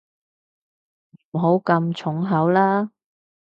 [1.29, 2.89] 唔好咁重口啦